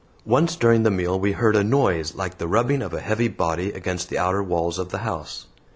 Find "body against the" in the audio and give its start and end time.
3.27-4.17